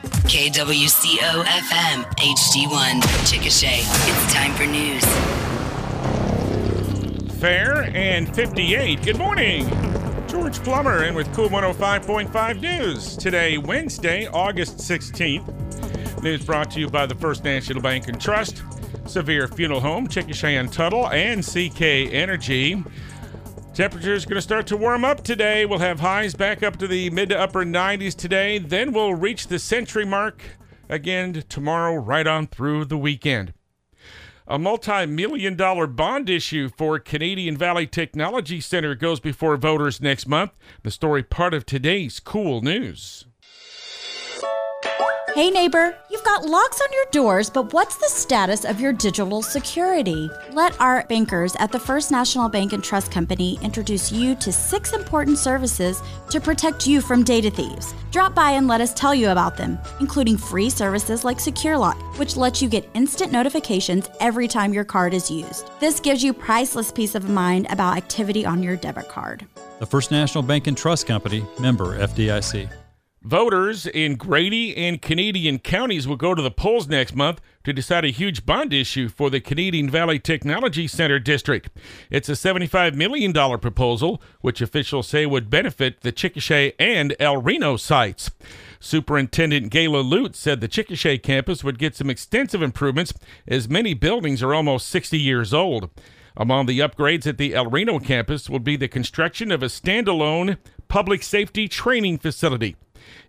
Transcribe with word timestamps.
KWCO 0.00 1.42
FM 1.44 2.04
HD1 2.04 3.00
Chickasha. 3.26 3.80
It's 4.06 4.32
time 4.32 4.54
for 4.54 4.64
news. 4.64 5.04
Fair 7.40 7.82
and 7.96 8.32
58. 8.32 9.02
Good 9.02 9.18
morning. 9.18 9.68
George 10.28 10.62
Plummer 10.62 11.02
in 11.02 11.16
with 11.16 11.34
KOOL 11.34 11.48
105.5 11.48 12.60
News. 12.60 13.16
Today, 13.16 13.58
Wednesday, 13.58 14.28
August 14.28 14.76
16th. 14.78 16.22
News 16.22 16.44
brought 16.44 16.70
to 16.70 16.78
you 16.78 16.88
by 16.88 17.04
the 17.04 17.16
First 17.16 17.42
National 17.42 17.82
Bank 17.82 18.06
and 18.06 18.20
Trust, 18.20 18.62
Severe 19.06 19.48
Funeral 19.48 19.80
Home, 19.80 20.06
Chickasha 20.06 20.60
and 20.60 20.72
Tuttle, 20.72 21.08
and 21.08 21.44
CK 21.44 21.82
Energy. 22.14 22.84
Temperatures 23.78 24.24
going 24.24 24.34
to 24.34 24.42
start 24.42 24.66
to 24.66 24.76
warm 24.76 25.04
up 25.04 25.22
today. 25.22 25.64
We'll 25.64 25.78
have 25.78 26.00
highs 26.00 26.34
back 26.34 26.64
up 26.64 26.78
to 26.78 26.88
the 26.88 27.10
mid 27.10 27.28
to 27.28 27.38
upper 27.38 27.64
90s 27.64 28.16
today. 28.16 28.58
Then 28.58 28.92
we'll 28.92 29.14
reach 29.14 29.46
the 29.46 29.60
century 29.60 30.04
mark 30.04 30.42
again 30.88 31.44
tomorrow, 31.48 31.94
right 31.94 32.26
on 32.26 32.48
through 32.48 32.86
the 32.86 32.98
weekend. 32.98 33.54
A 34.48 34.58
multi 34.58 35.06
million 35.06 35.54
dollar 35.54 35.86
bond 35.86 36.28
issue 36.28 36.68
for 36.76 36.98
Canadian 36.98 37.56
Valley 37.56 37.86
Technology 37.86 38.60
Center 38.60 38.96
goes 38.96 39.20
before 39.20 39.56
voters 39.56 40.00
next 40.00 40.26
month. 40.26 40.50
The 40.82 40.90
story 40.90 41.22
part 41.22 41.54
of 41.54 41.64
today's 41.64 42.18
cool 42.18 42.60
news. 42.60 43.26
Hey 45.34 45.50
neighbor, 45.50 45.94
you've 46.10 46.24
got 46.24 46.46
locks 46.46 46.80
on 46.80 46.88
your 46.92 47.04
doors, 47.12 47.50
but 47.50 47.72
what's 47.72 47.96
the 47.96 48.08
status 48.08 48.64
of 48.64 48.80
your 48.80 48.92
digital 48.92 49.42
security? 49.42 50.30
Let 50.52 50.78
our 50.80 51.04
bankers 51.08 51.54
at 51.56 51.70
the 51.70 51.78
First 51.78 52.10
National 52.10 52.48
Bank 52.48 52.72
and 52.72 52.82
Trust 52.82 53.12
Company 53.12 53.58
introduce 53.62 54.10
you 54.10 54.34
to 54.36 54.52
six 54.52 54.92
important 54.92 55.38
services 55.38 56.02
to 56.30 56.40
protect 56.40 56.86
you 56.86 57.00
from 57.00 57.22
data 57.22 57.50
thieves. 57.50 57.94
Drop 58.10 58.34
by 58.34 58.52
and 58.52 58.66
let 58.66 58.80
us 58.80 58.94
tell 58.94 59.14
you 59.14 59.30
about 59.30 59.56
them, 59.56 59.78
including 60.00 60.36
free 60.36 60.70
services 60.70 61.24
like 61.24 61.38
SecureLock, 61.38 62.18
which 62.18 62.36
lets 62.36 62.60
you 62.60 62.68
get 62.68 62.88
instant 62.94 63.30
notifications 63.30 64.08
every 64.20 64.48
time 64.48 64.72
your 64.72 64.84
card 64.84 65.14
is 65.14 65.30
used. 65.30 65.70
This 65.78 66.00
gives 66.00 66.22
you 66.22 66.32
priceless 66.32 66.90
peace 66.90 67.14
of 67.14 67.28
mind 67.28 67.66
about 67.70 67.96
activity 67.96 68.44
on 68.44 68.62
your 68.62 68.76
debit 68.76 69.08
card. 69.08 69.46
The 69.78 69.86
First 69.86 70.10
National 70.10 70.42
Bank 70.42 70.66
and 70.66 70.76
Trust 70.76 71.06
Company, 71.06 71.44
member 71.60 71.98
FDIC. 71.98 72.68
Voters 73.22 73.84
in 73.84 74.14
Grady 74.14 74.76
and 74.76 75.02
Canadian 75.02 75.58
counties 75.58 76.06
will 76.06 76.16
go 76.16 76.36
to 76.36 76.42
the 76.42 76.52
polls 76.52 76.86
next 76.86 77.16
month 77.16 77.40
to 77.64 77.72
decide 77.72 78.04
a 78.04 78.10
huge 78.10 78.46
bond 78.46 78.72
issue 78.72 79.08
for 79.08 79.28
the 79.28 79.40
Canadian 79.40 79.90
Valley 79.90 80.20
Technology 80.20 80.86
Center 80.86 81.18
district. 81.18 81.68
It's 82.10 82.28
a 82.28 82.32
$75 82.32 82.94
million 82.94 83.32
proposal, 83.58 84.22
which 84.40 84.60
officials 84.60 85.08
say 85.08 85.26
would 85.26 85.50
benefit 85.50 86.02
the 86.02 86.12
Chickasha 86.12 86.74
and 86.78 87.16
El 87.18 87.42
Reno 87.42 87.76
sites. 87.76 88.30
Superintendent 88.78 89.72
Gayla 89.72 90.08
Lutts 90.08 90.38
said 90.38 90.60
the 90.60 90.68
Chickasha 90.68 91.20
campus 91.20 91.64
would 91.64 91.80
get 91.80 91.96
some 91.96 92.08
extensive 92.08 92.62
improvements, 92.62 93.12
as 93.48 93.68
many 93.68 93.94
buildings 93.94 94.44
are 94.44 94.54
almost 94.54 94.88
60 94.90 95.18
years 95.18 95.52
old. 95.52 95.90
Among 96.36 96.66
the 96.66 96.78
upgrades 96.78 97.26
at 97.26 97.36
the 97.36 97.52
El 97.52 97.66
Reno 97.66 97.98
campus 97.98 98.48
will 98.48 98.60
be 98.60 98.76
the 98.76 98.86
construction 98.86 99.50
of 99.50 99.60
a 99.60 99.66
standalone 99.66 100.58
public 100.86 101.24
safety 101.24 101.66
training 101.66 102.18
facility. 102.18 102.76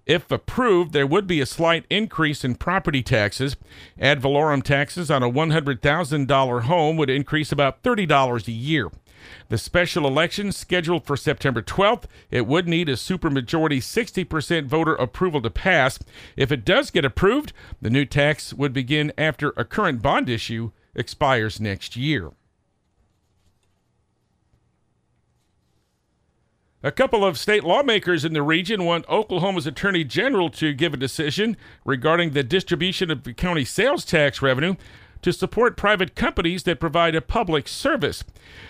If 0.06 0.32
approved, 0.32 0.94
there 0.94 1.08
would 1.08 1.28
be 1.28 1.42
a 1.42 1.46
slight 1.46 1.86
increase 1.90 2.44
in 2.44 2.56
property 2.56 3.04
taxes. 3.04 3.56
Ad 4.00 4.22
valorem 4.22 4.62
taxes 4.62 5.12
on 5.12 5.24
a 5.24 5.30
$100,000 5.30 6.62
home 6.64 6.98
would 6.98 7.10
increase 7.10 7.52
about 7.52 7.84
$30 7.84 8.48
a 8.48 8.52
year. 8.52 8.90
The 9.50 9.58
special 9.58 10.08
election 10.08 10.52
scheduled 10.52 11.06
for 11.06 11.18
September 11.18 11.62
12th, 11.62 12.06
it 12.32 12.48
would 12.48 12.68
need 12.68 12.90
a 12.90 12.94
supermajority 12.94 13.80
60% 13.80 14.66
voter 14.66 14.96
approval 14.96 15.42
to 15.42 15.50
pass. 15.50 16.00
If 16.38 16.52
it 16.52 16.66
does 16.66 16.92
get 16.92 17.06
approved, 17.06 17.54
the 17.82 17.90
new 17.90 18.06
tax 18.06 18.54
would 18.54 18.74
begin 18.74 19.12
after 19.18 19.54
a 19.58 19.66
current 19.66 20.02
bond 20.02 20.30
issue 20.30 20.72
expires 20.96 21.60
next 21.60 21.96
year. 21.96 22.32
A 26.82 26.94
couple 26.94 27.26
of 27.26 27.38
state 27.38 27.66
lawmakers 27.66 28.24
in 28.24 28.32
the 28.32 28.42
region 28.42 28.86
want 28.86 29.06
Oklahoma's 29.10 29.68
Attorney 29.68 30.06
General 30.06 30.50
to 30.52 30.72
give 30.72 30.94
a 30.94 30.98
decision 30.98 31.58
regarding 31.84 32.30
the 32.30 32.42
distribution 32.42 33.12
of 33.12 33.24
the 33.24 33.34
county 33.34 33.66
sales 33.66 34.06
tax 34.06 34.42
revenue 34.42 34.76
to 35.22 35.34
support 35.34 35.76
private 35.76 36.16
companies 36.16 36.64
that 36.64 36.80
provide 36.80 37.16
a 37.16 37.22
public 37.22 37.68
service. 37.68 38.24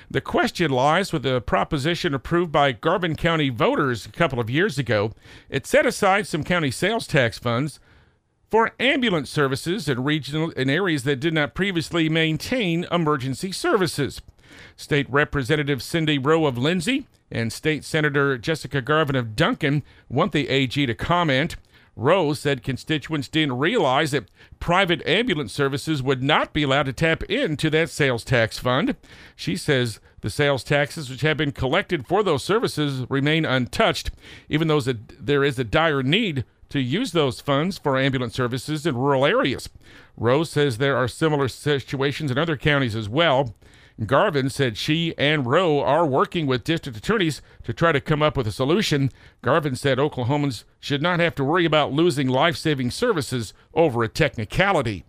The 0.10 0.22
question 0.22 0.72
lies 0.72 1.14
with 1.14 1.24
a 1.24 1.40
proposition 1.40 2.16
approved 2.16 2.52
by 2.52 2.72
Garvin 2.72 3.16
County 3.16 3.50
voters 3.50 4.08
a 4.08 4.12
couple 4.12 4.40
of 4.40 4.50
years 4.50 4.80
ago. 4.80 5.12
It 5.48 5.68
set 5.68 5.86
aside 5.86 6.26
some 6.26 6.44
county 6.44 6.72
sales 6.72 7.06
tax 7.06 7.38
funds 7.38 7.80
for 8.50 8.72
ambulance 8.80 9.30
services 9.30 9.88
in 9.88 10.04
regional 10.04 10.50
in 10.52 10.68
areas 10.68 11.04
that 11.04 11.20
did 11.20 11.36
not 11.36 11.54
previously 11.54 12.10
maintain 12.10 12.88
emergency 12.92 13.52
services. 13.52 14.20
State 14.76 15.10
Representative 15.10 15.82
Cindy 15.82 16.18
Roe 16.18 16.46
of 16.46 16.58
Lindsay 16.58 17.08
and 17.32 17.54
State 17.54 17.84
Senator 17.84 18.38
Jessica 18.38 18.82
Garvin 18.82 19.16
of 19.16 19.36
Duncan 19.36 19.84
want 20.10 20.32
the 20.32 20.50
AG 20.50 20.86
to 20.86 20.96
comment. 20.96 21.56
Roe 21.96 22.34
said 22.34 22.64
constituents 22.64 23.28
didn't 23.28 23.58
realize 23.58 24.12
that 24.12 24.30
private 24.60 25.06
ambulance 25.06 25.52
services 25.52 26.02
would 26.02 26.24
not 26.24 26.54
be 26.54 26.64
allowed 26.64 26.84
to 26.84 26.94
tap 26.94 27.24
into 27.24 27.70
that 27.72 27.90
sales 27.90 28.24
tax 28.24 28.58
fund. 28.58 28.96
She 29.36 29.58
says 29.58 30.00
the 30.22 30.30
sales 30.30 30.64
taxes 30.64 31.10
which 31.10 31.22
have 31.22 31.38
been 31.38 31.52
collected 31.52 32.08
for 32.08 32.24
those 32.24 32.44
services 32.44 33.06
remain 33.10 33.46
untouched, 33.46 34.12
even 34.48 34.68
though 34.68 34.80
there 34.80 35.44
is 35.44 35.60
a 35.60 35.64
dire 35.64 36.02
need 36.02 36.46
to 36.70 36.80
use 36.80 37.12
those 37.12 37.42
funds 37.42 37.78
for 37.78 37.98
ambulance 37.98 38.36
services 38.36 38.86
in 38.86 38.96
rural 38.96 39.26
areas. 39.26 39.70
Rose 40.16 40.52
says 40.52 40.78
there 40.78 40.96
are 40.96 41.08
similar 41.08 41.48
situations 41.48 42.32
in 42.32 42.38
other 42.38 42.58
counties 42.58 42.96
as 42.96 43.10
well. 43.10 43.56
Garvin 44.06 44.50
said 44.50 44.78
she 44.78 45.14
and 45.18 45.46
Roe 45.46 45.82
are 45.82 46.06
working 46.06 46.48
with 46.48 46.64
district 46.64 46.98
attorneys 46.98 47.42
to 47.64 47.74
try 47.74 47.92
to 47.92 48.00
come 48.00 48.22
up 48.22 48.38
with 48.38 48.48
a 48.48 48.52
solution. 48.52 49.12
Garvin 49.42 49.76
said 49.76 49.98
Oklahomans 49.98 50.64
should 50.80 51.02
not 51.02 51.20
have 51.20 51.36
to 51.36 51.44
worry 51.44 51.66
about 51.66 51.92
losing 51.92 52.28
life 52.28 52.56
saving 52.56 52.92
services 52.92 53.54
over 53.74 54.04
a 54.04 54.08
technicality. 54.08 55.04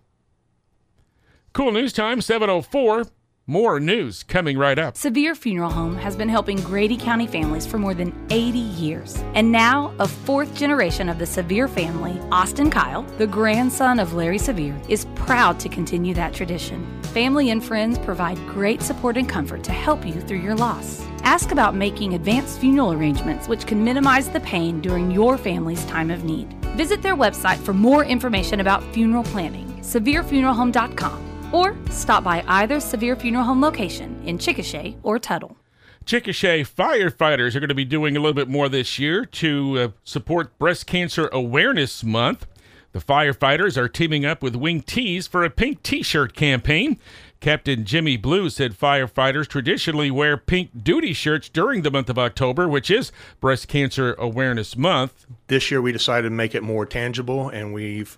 KOOL 1.53 1.71
News 1.71 1.93
Time 1.93 2.21
704. 2.21 3.05
More 3.47 3.79
news 3.79 4.23
coming 4.23 4.57
right 4.57 4.77
up. 4.77 4.95
Severe 4.95 5.35
Funeral 5.35 5.71
Home 5.71 5.97
has 5.97 6.15
been 6.15 6.29
helping 6.29 6.57
Grady 6.57 6.95
County 6.95 7.27
families 7.27 7.65
for 7.65 7.77
more 7.77 7.93
than 7.93 8.13
80 8.29 8.59
years. 8.59 9.17
And 9.33 9.51
now, 9.51 9.93
a 9.99 10.07
fourth 10.07 10.53
generation 10.55 11.09
of 11.09 11.17
the 11.17 11.25
Severe 11.25 11.67
family, 11.67 12.19
Austin 12.31 12.69
Kyle, 12.69 13.01
the 13.17 13.27
grandson 13.27 13.99
of 13.99 14.13
Larry 14.13 14.37
Severe, 14.37 14.79
is 14.87 15.05
proud 15.15 15.59
to 15.59 15.69
continue 15.69 16.13
that 16.13 16.33
tradition. 16.33 17.00
Family 17.11 17.49
and 17.49 17.61
friends 17.61 17.99
provide 17.99 18.37
great 18.47 18.81
support 18.81 19.17
and 19.17 19.27
comfort 19.27 19.65
to 19.65 19.73
help 19.73 20.05
you 20.05 20.13
through 20.13 20.37
your 20.37 20.55
loss. 20.55 21.05
Ask 21.23 21.51
about 21.51 21.75
making 21.75 22.13
advanced 22.13 22.59
funeral 22.59 22.93
arrangements 22.93 23.49
which 23.49 23.67
can 23.67 23.83
minimize 23.83 24.29
the 24.29 24.39
pain 24.39 24.79
during 24.79 25.11
your 25.11 25.37
family's 25.37 25.83
time 25.87 26.09
of 26.09 26.23
need. 26.23 26.47
Visit 26.77 27.01
their 27.01 27.17
website 27.17 27.57
for 27.57 27.73
more 27.73 28.05
information 28.05 28.61
about 28.61 28.81
funeral 28.93 29.23
planning, 29.23 29.67
severefuneralhome.com 29.81 31.49
or 31.53 31.75
stop 31.89 32.23
by 32.23 32.45
either 32.47 32.79
Severe 32.79 33.17
Funeral 33.17 33.43
Home 33.43 33.59
location 33.59 34.21
in 34.25 34.37
Chickasha 34.37 34.95
or 35.03 35.19
Tuttle. 35.19 35.57
Chickasha 36.05 36.65
firefighters 36.65 37.55
are 37.55 37.59
going 37.59 37.67
to 37.67 37.75
be 37.75 37.83
doing 37.83 38.15
a 38.15 38.21
little 38.21 38.33
bit 38.33 38.47
more 38.47 38.69
this 38.69 38.97
year 38.97 39.25
to 39.25 39.79
uh, 39.79 39.87
support 40.05 40.57
Breast 40.57 40.87
Cancer 40.87 41.29
Awareness 41.33 42.05
Month. 42.05 42.47
The 42.93 42.99
firefighters 42.99 43.77
are 43.77 43.87
teaming 43.87 44.25
up 44.25 44.43
with 44.43 44.55
Wing 44.55 44.81
Tees 44.81 45.25
for 45.25 45.45
a 45.45 45.49
pink 45.49 45.81
t 45.81 46.03
shirt 46.03 46.35
campaign. 46.35 46.99
Captain 47.39 47.85
Jimmy 47.85 48.17
Blue 48.17 48.49
said 48.49 48.77
firefighters 48.77 49.47
traditionally 49.47 50.11
wear 50.11 50.35
pink 50.35 50.83
duty 50.83 51.13
shirts 51.13 51.47
during 51.47 51.83
the 51.83 51.91
month 51.91 52.09
of 52.09 52.19
October, 52.19 52.67
which 52.67 52.91
is 52.91 53.13
Breast 53.39 53.69
Cancer 53.69 54.13
Awareness 54.15 54.75
Month. 54.75 55.25
This 55.47 55.71
year 55.71 55.81
we 55.81 55.93
decided 55.93 56.29
to 56.29 56.35
make 56.35 56.53
it 56.53 56.63
more 56.63 56.85
tangible, 56.85 57.47
and 57.47 57.73
we've 57.73 58.17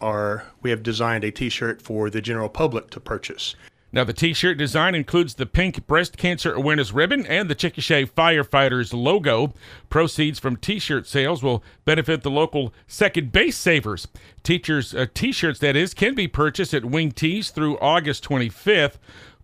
are 0.00 0.46
we 0.62 0.70
have 0.70 0.82
designed 0.82 1.24
a 1.24 1.30
T-shirt 1.30 1.80
for 1.80 2.08
the 2.08 2.20
general 2.20 2.48
public 2.48 2.90
to 2.90 3.00
purchase. 3.00 3.54
Now, 3.94 4.02
the 4.02 4.12
t 4.12 4.32
shirt 4.32 4.58
design 4.58 4.96
includes 4.96 5.34
the 5.34 5.46
pink 5.46 5.86
breast 5.86 6.16
cancer 6.16 6.52
awareness 6.52 6.92
ribbon 6.92 7.24
and 7.26 7.48
the 7.48 7.54
Chickasha 7.54 8.10
Firefighters 8.10 8.92
logo. 8.92 9.54
Proceeds 9.88 10.40
from 10.40 10.56
t 10.56 10.80
shirt 10.80 11.06
sales 11.06 11.44
will 11.44 11.62
benefit 11.84 12.24
the 12.24 12.30
local 12.30 12.74
second 12.88 13.30
base 13.30 13.56
savers. 13.56 14.08
Teachers' 14.42 14.96
uh, 14.96 15.06
t 15.14 15.30
shirts, 15.30 15.60
that 15.60 15.76
is, 15.76 15.94
can 15.94 16.16
be 16.16 16.26
purchased 16.26 16.74
at 16.74 16.84
Wing 16.84 17.12
Tees 17.12 17.50
through 17.50 17.78
August 17.78 18.24
25th. 18.24 18.94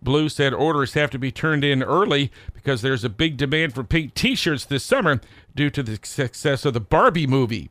Blue 0.03 0.29
said 0.29 0.53
orders 0.53 0.95
have 0.95 1.11
to 1.11 1.19
be 1.19 1.31
turned 1.31 1.63
in 1.63 1.81
early 1.81 2.33
because 2.53 2.83
there's 2.83 3.05
a 3.05 3.09
big 3.09 3.37
demand 3.37 3.73
for 3.73 3.85
pink 3.85 4.15
t 4.15 4.35
shirts 4.35 4.65
this 4.65 4.83
summer 4.83 5.21
due 5.55 5.71
to 5.71 5.83
the 5.85 6.01
success 6.03 6.65
of 6.65 6.75
the 6.75 6.81
Barbie 6.81 7.29
movie. 7.29 7.71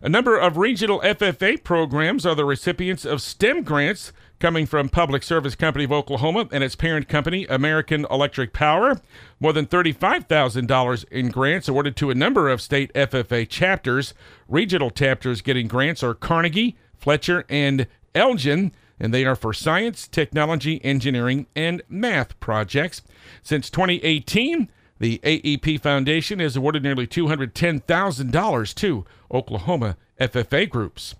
A 0.00 0.08
number 0.08 0.36
of 0.36 0.56
regional 0.56 1.00
FFA 1.02 1.62
programs 1.62 2.26
are 2.26 2.34
the 2.34 2.44
recipients 2.44 3.04
of 3.04 3.22
STEM 3.22 3.62
grants 3.62 4.12
coming 4.42 4.66
from 4.66 4.88
Public 4.88 5.22
Service 5.22 5.54
Company 5.54 5.84
of 5.84 5.92
Oklahoma 5.92 6.48
and 6.50 6.64
its 6.64 6.74
parent 6.74 7.06
company, 7.08 7.46
American 7.46 8.04
Electric 8.10 8.52
Power. 8.52 9.00
More 9.38 9.52
than 9.52 9.66
$35,000 9.66 11.04
in 11.12 11.28
grants 11.28 11.68
awarded 11.68 11.94
to 11.94 12.10
a 12.10 12.14
number 12.16 12.48
of 12.48 12.60
state 12.60 12.92
FFA 12.92 13.48
chapters. 13.48 14.14
Regional 14.48 14.90
chapters 14.90 15.42
getting 15.42 15.68
grants 15.68 16.02
are 16.02 16.12
Carnegie, 16.12 16.76
Fletcher, 16.96 17.44
and 17.48 17.86
Elgin, 18.16 18.72
and 18.98 19.14
they 19.14 19.24
are 19.24 19.36
for 19.36 19.52
science, 19.52 20.08
technology, 20.08 20.84
engineering, 20.84 21.46
and 21.54 21.80
math 21.88 22.38
projects. 22.40 23.00
Since 23.44 23.70
2018, 23.70 24.68
the 24.98 25.20
AEP 25.22 25.80
Foundation 25.80 26.40
has 26.40 26.56
awarded 26.56 26.82
nearly 26.82 27.06
$210,000 27.06 28.74
to 28.74 29.04
Oklahoma 29.30 29.96
FFA 30.20 30.68
groups. 30.68 31.14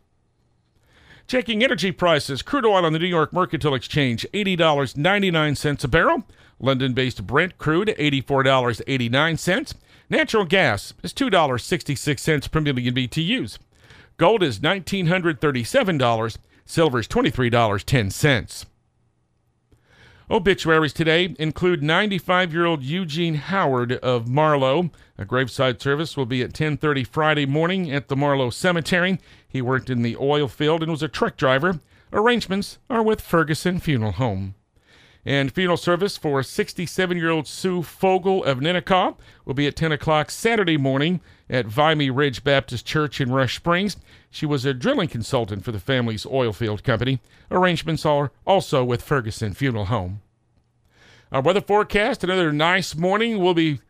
Checking 1.27 1.63
energy 1.65 1.93
prices. 1.93 2.43
Crude 2.43 2.67
oil 2.67 2.85
on 2.85 2.93
the 2.93 2.99
New 2.99 3.07
York 3.07 3.33
Mercantile 3.33 3.75
Exchange, 3.75 4.27
$80.99 4.35 5.85
a 5.85 5.89
barrel. 5.89 6.25
London 6.61 6.93
based 6.93 7.27
Brent 7.27 7.59
crude, 7.59 7.89
$84.89. 7.99 9.75
Natural 10.11 10.45
gas 10.45 10.95
is 11.03 11.13
$2.66 11.15 12.51
per 12.51 12.61
million 12.61 12.95
BTUs. 12.95 13.59
Gold 14.17 14.43
is 14.43 14.61
$1,937. 14.61 16.39
Silver 16.65 16.99
is 16.99 17.09
$23.10. 17.09 18.67
Obituaries 20.31 20.93
today 20.95 21.35
include 21.39 21.83
95-year-old 21.83 22.83
Eugene 22.83 23.35
Howard 23.35 23.93
of 23.95 24.29
Marlow. 24.29 24.91
A 25.19 25.25
graveside 25.25 25.81
service 25.83 26.17
will 26.17 26.25
be 26.25 26.43
at 26.43 26.53
10:30 26.55 27.07
Friday 27.07 27.45
morning 27.45 27.91
at 27.91 28.09
the 28.09 28.17
Marlow 28.17 28.49
Cemetery. 28.49 29.19
He 29.53 29.61
worked 29.61 29.91
in 29.91 30.01
the 30.01 30.17
oil 30.17 30.49
field 30.49 30.83
and 30.83 30.91
was 30.91 31.03
a 31.03 31.09
truck 31.09 31.37
driver. 31.37 31.81
Arrangements 32.11 32.79
are 32.89 33.03
with 33.03 33.21
Ferguson 33.21 33.81
Funeral 33.81 34.13
Home. 34.13 34.55
And 35.27 35.53
funeral 35.53 35.77
service 35.77 36.17
for 36.17 36.41
67-year-old 36.41 37.47
Sue 37.47 37.83
Fogel 37.83 38.43
of 38.45 38.61
Ninnekah 38.61 39.15
will 39.45 39.53
be 39.53 39.67
at 39.67 39.77
10 39.77 39.93
o'clock 39.93 40.31
Saturday 40.31 40.79
morning 40.79 41.21
at 41.51 41.67
Vimy 41.67 42.09
Ridge 42.09 42.43
Baptist 42.43 42.87
Church 42.87 43.21
in 43.21 43.31
Rush 43.31 43.57
Springs. 43.57 43.99
She 44.31 44.47
was 44.47 44.65
a 44.65 44.73
drilling 44.73 45.09
consultant 45.09 45.65
for 45.65 45.71
the 45.71 45.79
family's 45.79 46.25
oil 46.25 46.55
field 46.55 46.83
company. 46.83 47.21
Arrangements 47.51 48.07
are 48.07 48.33
also 48.47 48.83
with 48.83 49.03
Ferguson 49.03 49.53
Funeral 49.53 49.85
Home. 49.85 50.23
Our 51.31 51.43
weather 51.43 51.61
forecast 51.61 52.25
another 52.25 52.53
nice 52.53 52.97
morning. 52.97 53.39
We'll 53.39 53.55
be 53.55 53.81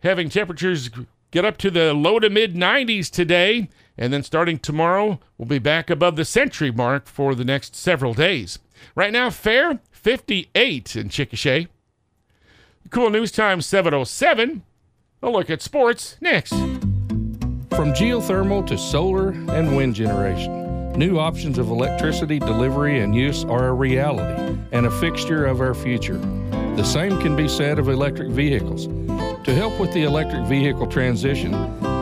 having 0.00 0.28
temperatures 0.28 0.90
get 1.32 1.44
up 1.44 1.56
to 1.56 1.70
the 1.70 1.92
low 1.92 2.20
to 2.20 2.30
mid 2.30 2.54
90s 2.54 3.10
today, 3.10 3.68
and 3.98 4.12
then 4.12 4.22
starting 4.22 4.58
tomorrow, 4.58 5.18
we'll 5.36 5.48
be 5.48 5.58
back 5.58 5.90
above 5.90 6.14
the 6.14 6.24
century 6.24 6.70
mark 6.70 7.08
for 7.08 7.34
the 7.34 7.44
next 7.44 7.74
several 7.74 8.14
days. 8.14 8.60
Right 8.94 9.12
now, 9.12 9.30
fair 9.30 9.80
58 9.90 10.94
in 10.94 11.08
Chickasha. 11.08 11.66
KOOL 12.90 13.10
News 13.10 13.32
Time 13.32 13.60
707. 13.60 14.62
A 15.22 15.30
look 15.30 15.50
at 15.50 15.62
sports 15.62 16.16
next. 16.20 16.50
From 16.50 17.94
geothermal 17.94 18.66
to 18.66 18.76
solar 18.76 19.30
and 19.30 19.76
wind 19.76 19.94
generation, 19.94 20.92
new 20.92 21.18
options 21.18 21.56
of 21.58 21.68
electricity 21.70 22.38
delivery 22.38 23.00
and 23.00 23.14
use 23.14 23.44
are 23.44 23.68
a 23.68 23.72
reality 23.72 24.58
and 24.72 24.84
a 24.84 24.90
fixture 24.90 25.46
of 25.46 25.60
our 25.60 25.74
future. 25.74 26.18
The 26.76 26.84
same 26.84 27.18
can 27.20 27.36
be 27.36 27.48
said 27.48 27.78
of 27.78 27.88
electric 27.88 28.30
vehicles. 28.30 28.88
To 29.44 29.52
help 29.52 29.80
with 29.80 29.92
the 29.92 30.04
electric 30.04 30.44
vehicle 30.44 30.86
transition, 30.86 31.50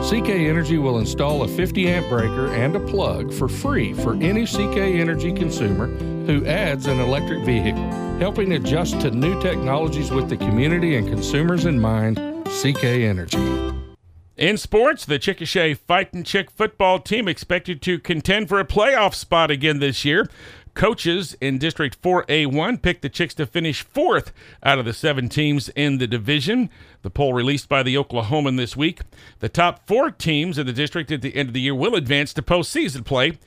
CK 0.03 0.29
Energy 0.29 0.77
will 0.77 0.99
install 0.99 1.41
a 1.41 1.47
50 1.47 1.87
amp 1.89 2.07
breaker 2.07 2.53
and 2.53 2.75
a 2.75 2.79
plug 2.79 3.33
for 3.33 3.47
free 3.47 3.93
for 3.93 4.13
any 4.21 4.45
CK 4.45 4.77
Energy 4.77 5.33
consumer 5.33 5.87
who 6.27 6.45
adds 6.45 6.85
an 6.85 6.99
electric 6.99 7.43
vehicle, 7.43 7.89
helping 8.19 8.53
adjust 8.53 9.01
to 9.01 9.09
new 9.09 9.41
technologies 9.41 10.11
with 10.11 10.29
the 10.29 10.37
community 10.37 10.97
and 10.97 11.07
consumers 11.07 11.65
in 11.65 11.79
mind. 11.79 12.19
CK 12.45 12.83
Energy. 12.83 13.39
In 14.37 14.57
sports, 14.57 15.05
the 15.05 15.19
Chickasha 15.19 15.77
Fighting 15.77 16.23
Chick 16.23 16.49
football 16.49 16.99
team 16.99 17.27
expected 17.27 17.81
to 17.83 17.99
contend 17.99 18.49
for 18.49 18.59
a 18.59 18.65
playoff 18.65 19.13
spot 19.13 19.51
again 19.51 19.79
this 19.79 20.03
year. 20.03 20.27
Coaches 20.73 21.35
in 21.41 21.57
District 21.57 22.01
4A1 22.01 22.81
picked 22.81 23.01
the 23.01 23.09
Chicks 23.09 23.33
to 23.35 23.45
finish 23.45 23.83
fourth 23.83 24.31
out 24.63 24.79
of 24.79 24.85
the 24.85 24.93
seven 24.93 25.27
teams 25.27 25.69
in 25.69 25.97
the 25.97 26.07
division. 26.07 26.69
The 27.01 27.09
poll 27.09 27.33
released 27.33 27.67
by 27.67 27.83
the 27.83 27.95
Oklahoman 27.95 28.57
this 28.57 28.77
week. 28.77 29.01
The 29.39 29.49
top 29.49 29.85
four 29.85 30.11
teams 30.11 30.57
in 30.57 30.65
the 30.65 30.73
district 30.73 31.11
at 31.11 31.21
the 31.21 31.35
end 31.35 31.49
of 31.49 31.53
the 31.53 31.61
year 31.61 31.75
will 31.75 31.95
advance 31.95 32.33
to 32.33 32.41
postseason 32.41 33.05
play. 33.05 33.37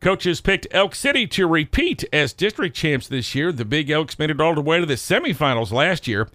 Coaches 0.00 0.40
picked 0.40 0.68
Elk 0.70 0.94
City 0.94 1.26
to 1.26 1.46
repeat 1.46 2.04
as 2.12 2.32
district 2.32 2.76
champs 2.76 3.08
this 3.08 3.34
year. 3.34 3.50
The 3.50 3.64
Big 3.64 3.90
Elks 3.90 4.18
made 4.18 4.30
it 4.30 4.40
all 4.40 4.54
the 4.54 4.60
way 4.60 4.78
to 4.78 4.86
the 4.86 4.94
semifinals 4.94 5.72
last 5.72 6.06
year. 6.06 6.28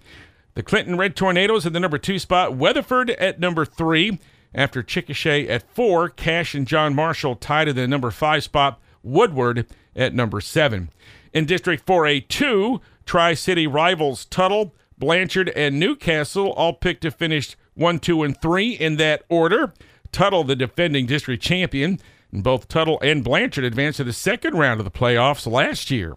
The 0.54 0.62
Clinton 0.62 0.98
Red 0.98 1.16
Tornadoes 1.16 1.64
at 1.64 1.72
the 1.72 1.80
number 1.80 1.98
two 1.98 2.18
spot, 2.18 2.56
Weatherford 2.56 3.10
at 3.10 3.40
number 3.40 3.64
three. 3.64 4.18
After 4.54 4.82
Chickasha 4.82 5.48
at 5.48 5.68
four, 5.74 6.08
Cash 6.08 6.54
and 6.54 6.66
John 6.66 6.94
Marshall 6.94 7.36
tied 7.36 7.68
at 7.68 7.74
the 7.74 7.88
number 7.88 8.10
five 8.10 8.44
spot, 8.44 8.78
Woodward 9.04 9.66
at 9.94 10.14
number 10.14 10.40
seven. 10.40 10.90
In 11.32 11.46
District 11.46 11.84
4A2, 11.84 12.80
Tri 13.06 13.34
City 13.34 13.66
rivals 13.66 14.24
Tuttle, 14.24 14.74
Blanchard, 14.98 15.50
and 15.50 15.78
Newcastle 15.78 16.52
all 16.52 16.72
picked 16.72 17.02
to 17.02 17.10
finish 17.10 17.56
1, 17.74 17.98
2, 17.98 18.22
and 18.22 18.40
3 18.40 18.70
in 18.70 18.96
that 18.96 19.24
order. 19.28 19.74
Tuttle, 20.12 20.44
the 20.44 20.56
defending 20.56 21.06
district 21.06 21.42
champion, 21.42 21.98
and 22.32 22.42
both 22.42 22.68
Tuttle 22.68 23.00
and 23.00 23.24
Blanchard 23.24 23.64
advanced 23.64 23.96
to 23.98 24.04
the 24.04 24.12
second 24.12 24.54
round 24.54 24.80
of 24.80 24.84
the 24.84 24.90
playoffs 24.90 25.46
last 25.50 25.90
year. 25.90 26.14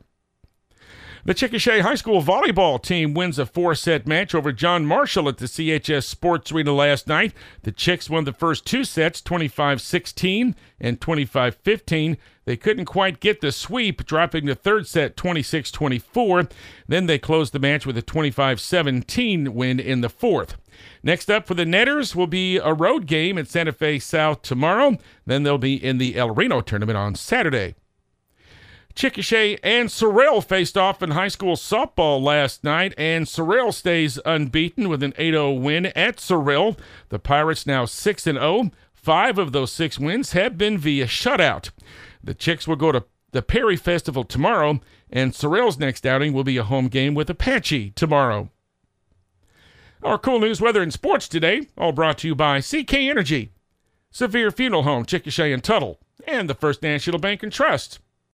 The 1.27 1.35
Chickasha 1.35 1.81
High 1.81 1.95
School 1.95 2.24
volleyball 2.24 2.81
team 2.81 3.13
wins 3.13 3.38
a 3.38 3.45
four 3.45 3.75
set 3.75 4.07
match 4.07 4.33
over 4.33 4.53
John 4.53 4.85
Marshall 4.85 5.27
at 5.27 5.39
the 5.39 5.45
CHS 5.45 6.06
Sports 6.06 6.53
Arena 6.53 6.71
last 6.71 7.06
night. 7.06 7.33
The 7.63 7.74
Chicks 7.74 8.09
won 8.09 8.24
the 8.24 8.31
first 8.31 8.65
two 8.65 8.85
sets 8.85 9.21
25 9.21 9.81
16 9.81 10.56
and 10.79 11.01
25 11.01 11.56
15. 11.56 12.18
They 12.45 12.56
couldn't 12.56 12.85
quite 12.85 13.19
get 13.19 13.41
the 13.41 13.51
sweep, 13.51 14.06
dropping 14.06 14.45
the 14.45 14.56
third 14.56 14.88
set 14.88 15.18
26 15.18 15.69
24. 15.69 16.47
Then 16.88 17.07
they 17.07 17.19
closed 17.19 17.51
the 17.51 17.59
match 17.59 17.85
with 17.85 17.97
a 17.97 18.01
25 18.01 18.62
17 18.62 19.53
win 19.53 19.81
in 19.81 20.00
the 20.00 20.07
fourth. 20.07 20.56
Next 21.03 21.30
up 21.30 21.45
for 21.45 21.56
the 21.56 21.65
Netters 21.65 22.15
will 22.15 22.27
be 22.27 22.56
a 22.56 22.73
road 22.73 23.06
game 23.06 23.38
at 23.38 23.50
Santa 23.50 23.73
Fe 23.73 24.00
South 24.00 24.44
tomorrow. 24.44 24.97
Then 25.25 25.44
they'll 25.44 25.57
be 25.57 25.75
in 25.75 25.97
the 25.97 26.15
El 26.15 26.30
Reno 26.30 26.62
tournament 26.62 26.95
on 26.95 27.15
Saturday. 27.15 27.75
Chickasha 28.97 29.59
and 29.61 29.91
Cyril 29.91 30.41
faced 30.41 30.75
off 30.75 31.03
in 31.03 31.11
high 31.11 31.27
school 31.27 31.55
softball 31.55 32.19
last 32.19 32.63
night, 32.63 32.95
and 32.97 33.27
Cyril 33.27 33.71
stays 33.71 34.17
unbeaten 34.25 34.89
with 34.89 35.03
an 35.03 35.13
8 35.19 35.33
0 35.33 35.51
win 35.51 35.85
at 35.88 36.19
Cyril. 36.19 36.77
The 37.09 37.19
Pirates 37.19 37.67
now 37.67 37.85
6 37.85 38.23
0. 38.23 38.71
Five 38.95 39.38
of 39.38 39.51
those 39.51 39.71
six 39.71 39.99
wins 39.99 40.31
have 40.31 40.57
been 40.57 40.79
via 40.79 41.05
shutout. 41.05 41.69
The 42.23 42.33
Chicks 42.33 42.67
will 42.67 42.75
go 42.75 42.91
to 42.91 43.05
the 43.33 43.44
Perry 43.44 43.75
Festival 43.75 44.23
tomorrow, 44.23 44.81
and 45.11 45.35
Cyril's 45.35 45.77
next 45.77 46.04
outing 46.04 46.33
will 46.33 46.44
be 46.44 46.57
a 46.57 46.63
home 46.63 46.87
game 46.87 47.13
with 47.13 47.30
Apache 47.30 47.92
tomorrow. 47.92 48.49
Our 50.01 50.18
cool 50.18 50.39
news, 50.39 50.59
weather, 50.59 50.81
and 50.81 50.92
sports 50.92 51.27
today, 51.27 51.68
all 51.77 51.92
brought 51.92 52.18
to 52.19 52.27
you 52.27 52.33
by 52.33 52.61
CK 52.61 52.95
Energy, 52.95 53.51
Severe 54.09 54.49
Funeral 54.49 54.83
Home, 54.83 55.06
Chickasha 55.06 55.54
and 55.54 55.63
Tuttle, 55.63 55.99
and 56.27 56.49
the 56.49 56.56
First 56.56 56.81
National 56.81 57.19
Bank 57.19 57.44
and 57.44 57.54
Trust. 57.54 57.99